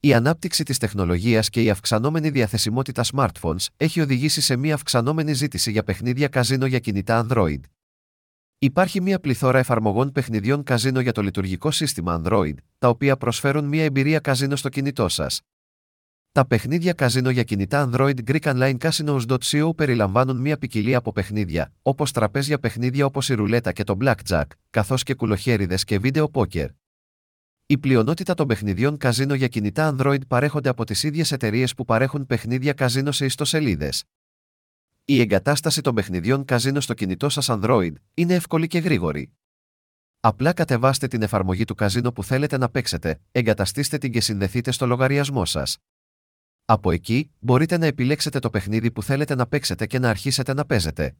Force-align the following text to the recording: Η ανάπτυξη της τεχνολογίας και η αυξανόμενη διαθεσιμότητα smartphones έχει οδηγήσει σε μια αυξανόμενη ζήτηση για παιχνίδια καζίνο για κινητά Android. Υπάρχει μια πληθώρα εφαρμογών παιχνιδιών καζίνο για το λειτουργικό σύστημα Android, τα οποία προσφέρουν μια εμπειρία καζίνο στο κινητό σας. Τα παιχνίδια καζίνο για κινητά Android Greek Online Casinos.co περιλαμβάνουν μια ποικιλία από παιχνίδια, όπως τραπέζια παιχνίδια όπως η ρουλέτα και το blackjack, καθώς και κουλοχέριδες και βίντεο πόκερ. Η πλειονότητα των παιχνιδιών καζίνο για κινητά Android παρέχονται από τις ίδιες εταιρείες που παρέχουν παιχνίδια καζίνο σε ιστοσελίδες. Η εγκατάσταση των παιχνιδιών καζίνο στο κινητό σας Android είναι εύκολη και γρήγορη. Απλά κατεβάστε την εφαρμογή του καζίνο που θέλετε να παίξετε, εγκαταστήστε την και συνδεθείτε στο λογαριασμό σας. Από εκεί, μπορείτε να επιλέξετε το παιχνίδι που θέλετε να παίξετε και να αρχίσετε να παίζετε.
Η 0.00 0.14
ανάπτυξη 0.14 0.64
της 0.64 0.78
τεχνολογίας 0.78 1.50
και 1.50 1.62
η 1.62 1.70
αυξανόμενη 1.70 2.30
διαθεσιμότητα 2.30 3.04
smartphones 3.12 3.66
έχει 3.76 4.00
οδηγήσει 4.00 4.40
σε 4.40 4.56
μια 4.56 4.74
αυξανόμενη 4.74 5.32
ζήτηση 5.32 5.70
για 5.70 5.82
παιχνίδια 5.82 6.28
καζίνο 6.28 6.66
για 6.66 6.78
κινητά 6.78 7.26
Android. 7.28 7.60
Υπάρχει 8.58 9.00
μια 9.00 9.20
πληθώρα 9.20 9.58
εφαρμογών 9.58 10.12
παιχνιδιών 10.12 10.62
καζίνο 10.62 11.00
για 11.00 11.12
το 11.12 11.22
λειτουργικό 11.22 11.70
σύστημα 11.70 12.22
Android, 12.24 12.54
τα 12.78 12.88
οποία 12.88 13.16
προσφέρουν 13.16 13.64
μια 13.64 13.84
εμπειρία 13.84 14.18
καζίνο 14.18 14.56
στο 14.56 14.68
κινητό 14.68 15.08
σας. 15.08 15.40
Τα 16.32 16.46
παιχνίδια 16.46 16.92
καζίνο 16.92 17.30
για 17.30 17.42
κινητά 17.42 17.90
Android 17.92 18.16
Greek 18.26 18.40
Online 18.40 18.76
Casinos.co 18.78 19.76
περιλαμβάνουν 19.76 20.36
μια 20.36 20.58
ποικιλία 20.58 20.98
από 20.98 21.12
παιχνίδια, 21.12 21.72
όπως 21.82 22.12
τραπέζια 22.12 22.58
παιχνίδια 22.58 23.06
όπως 23.06 23.28
η 23.28 23.34
ρουλέτα 23.34 23.72
και 23.72 23.84
το 23.84 23.96
blackjack, 24.00 24.46
καθώς 24.70 25.02
και 25.02 25.14
κουλοχέριδες 25.14 25.84
και 25.84 25.98
βίντεο 25.98 26.28
πόκερ. 26.28 26.68
Η 27.70 27.78
πλειονότητα 27.78 28.34
των 28.34 28.46
παιχνιδιών 28.46 28.96
καζίνο 28.96 29.34
για 29.34 29.48
κινητά 29.48 29.96
Android 29.96 30.26
παρέχονται 30.28 30.68
από 30.68 30.84
τις 30.84 31.02
ίδιες 31.02 31.32
εταιρείες 31.32 31.74
που 31.74 31.84
παρέχουν 31.84 32.26
παιχνίδια 32.26 32.72
καζίνο 32.72 33.12
σε 33.12 33.24
ιστοσελίδες. 33.24 34.04
Η 35.04 35.20
εγκατάσταση 35.20 35.80
των 35.80 35.94
παιχνιδιών 35.94 36.44
καζίνο 36.44 36.80
στο 36.80 36.94
κινητό 36.94 37.28
σας 37.28 37.46
Android 37.50 37.92
είναι 38.14 38.34
εύκολη 38.34 38.66
και 38.66 38.78
γρήγορη. 38.78 39.32
Απλά 40.20 40.52
κατεβάστε 40.52 41.06
την 41.06 41.22
εφαρμογή 41.22 41.64
του 41.64 41.74
καζίνο 41.74 42.12
που 42.12 42.24
θέλετε 42.24 42.58
να 42.58 42.68
παίξετε, 42.68 43.20
εγκαταστήστε 43.32 43.98
την 43.98 44.12
και 44.12 44.20
συνδεθείτε 44.20 44.70
στο 44.70 44.86
λογαριασμό 44.86 45.44
σας. 45.44 45.78
Από 46.64 46.90
εκεί, 46.90 47.30
μπορείτε 47.38 47.78
να 47.78 47.86
επιλέξετε 47.86 48.38
το 48.38 48.50
παιχνίδι 48.50 48.90
που 48.90 49.02
θέλετε 49.02 49.34
να 49.34 49.46
παίξετε 49.46 49.86
και 49.86 49.98
να 49.98 50.10
αρχίσετε 50.10 50.54
να 50.54 50.66
παίζετε. 50.66 51.16